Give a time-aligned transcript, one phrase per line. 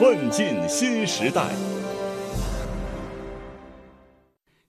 [0.00, 1.54] 奋进新时代，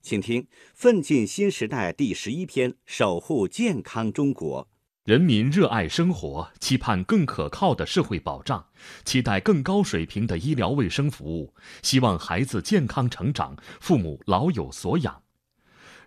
[0.02, 0.42] 请听
[0.74, 4.68] 《奋进新时代》第十一篇：守护健康中国。
[5.06, 8.66] 人民热爱生活，期盼更可靠的社会保障，
[9.06, 15.24] 期待更高水平的医疗卫生服务，希望孩子健康成长，父母老有所养。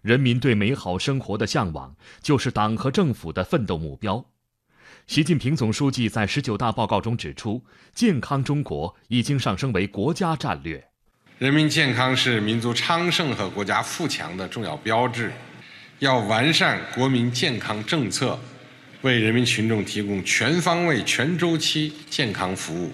[0.02, 4.26] 人民对美好生活的向往，就是党和政府的奋斗目标。
[5.06, 7.62] 习近平总书记在十九大报告中指出，
[7.94, 10.82] 健康中国已经上升为国家战略。
[11.38, 15.30] 人民健康是民族昌盛和国家富强的重要标志，
[15.98, 18.38] 要完善国民健康政策，
[19.02, 22.90] 为人民群众提供全方位、全周期健康服务。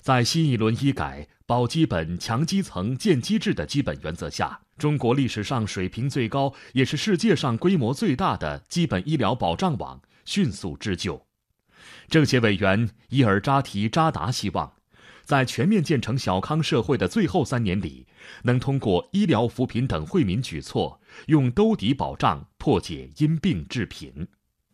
[0.00, 11.20] 在新一轮医改保基本、强基层、建机制的基本原则下，中国历史上水平最高，也是世界上规模最大的基本医疗保障网迅速织就。
[12.08, 14.72] 政协委员伊尔扎提扎达希望，
[15.24, 18.06] 在全面建成小康社会的最后三年里，
[18.42, 24.26] 能通过医疗扶贫等惠民举措，用兜底保障破解因病致贫。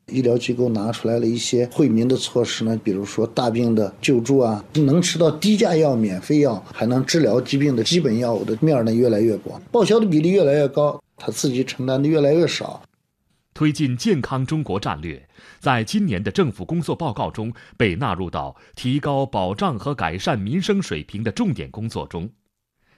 [0.07, 12.81] 医疗机构拿出来了一些惠民的措施呢，比如说大病的救助啊，能吃到低价药、免费药，还能治疗疾病的基本药物的面呢越来越广，报销的比例越来越高，他自己承担的越来越少。
[13.57, 15.27] 推进健康中国战略，
[15.59, 22.31] 在今年的政府工作报告中被纳入到提高保障和改善民生水平的重点工作中。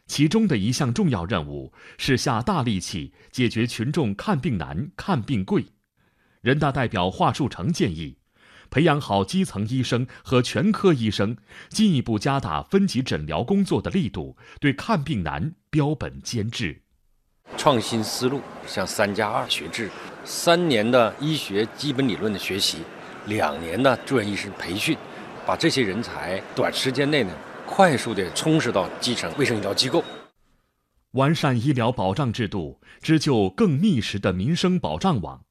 [0.09, 5.65] 其中的一项重要任务是下大力气解决群众看病难、看病贵。
[6.41, 8.19] 人大代表华树成建议，
[8.69, 11.37] 培养好基层医生和全科医生，
[11.69, 16.83] 进一步加大分级诊疗工作的力度，对看病难标本兼治。
[17.69, 19.91] 创新思路，像三加二学制。
[20.25, 22.79] 三年的医学基本理论的学习，
[23.27, 24.97] 两年的住院医师培训，
[25.47, 27.31] 把这些人才短时间内呢，
[27.67, 30.03] 快速的充实到基层卫生医疗机构，
[31.11, 35.43] 完善医疗保障制度，织就更密实的民生保障网。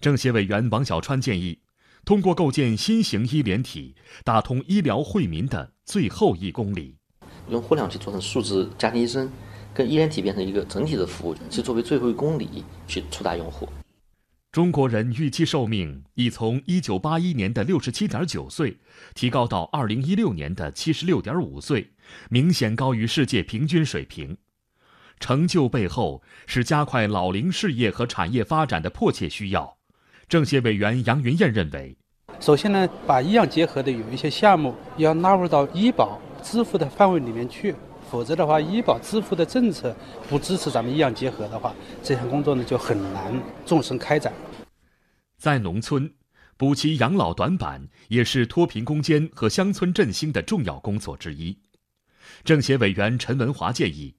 [0.00, 1.60] 政协委员王小川建议，
[2.04, 6.96] 通过构建新型医联体，打通医疗惠民的最后一公里，
[7.50, 9.30] 用互联网去做成数字家庭医生，
[9.74, 13.68] 跟医联体变成一个整体的服务，是作为最后一公里去触达用户。
[14.50, 18.76] 中国人预期寿命已从1981年的67.9岁
[19.14, 21.92] 提高到2016年的76.5岁，
[22.28, 24.36] 明显高于世界平均水平。
[25.18, 29.78] 成就背后是加快老龄事业和产业发展的迫切需要。
[30.28, 31.96] 政协委员杨云燕认为，
[32.40, 37.74] 首先呢，把医养结合的有一些项目要纳入到医保支付的范围里面去，
[38.10, 39.94] 否则的话，医保支付的政策
[40.28, 44.32] 不支持咱们医养结合的话，这项工作呢就很难纵深开展。
[45.38, 46.12] 在农村，
[46.56, 51.58] 补齐养老短板也是脱贫攻坚和乡村振兴的重要工作之一。
[52.44, 54.14] 政协委员陈文华建议，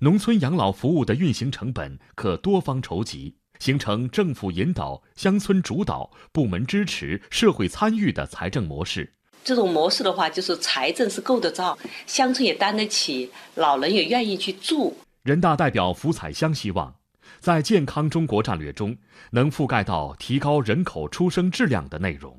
[0.00, 9.14] 农村养老服务的运行成本可多方筹集，形成政府引导、乡村主导、部门支持、社会参与的财政模式。
[9.46, 14.96] 这种模式的话，就是财政是够得着，乡村也担得起，老人也愿意去住。
[15.22, 16.92] 人大代表福彩香希望。
[17.38, 18.96] 在健康中国战略中，
[19.30, 22.36] 能覆盖到提高人口出生质量的内容。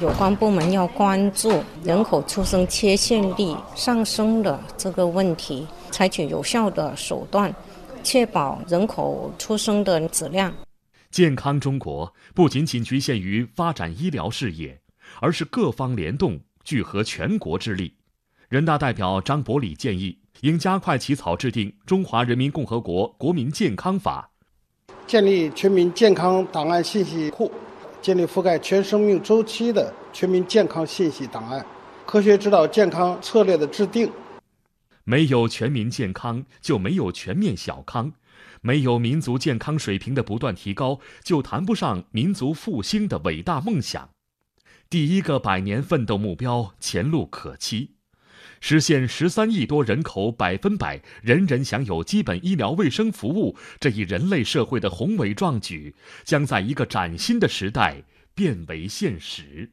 [0.00, 7.54] 有关部门要关注人口出生缺陷率上升的这个问题，采取有效的手段，
[8.02, 10.50] 确保人口出生的质量。
[11.10, 14.80] 健康中国不仅仅局限于发展医疗事业，
[15.20, 17.94] 而是各方联动，聚合全国之力。
[18.48, 20.18] 人大代表张伯礼建议。
[20.42, 24.30] 应加快起草制定《中华人民共和国国民健康法》，
[25.04, 27.50] 建立全民健康档案信息库，
[28.00, 31.66] 建立覆盖全生命周期的全民健康信息档案，
[32.06, 34.08] 科学指导健康策略的制定。
[35.02, 38.12] 没有全民健康，就没有全面小康；
[38.60, 44.08] 没有民族健康水平的不断提高，就谈不上民族复兴的伟大梦想。
[44.90, 47.96] 第一个百年奋斗目标前路可期。
[48.58, 55.94] 实现十三亿多人口百分百人人享有基本医疗卫生服务这一人类社会的宏伟壮举，
[56.24, 58.02] 将在一个崭新的时代
[58.34, 59.72] 变为现实。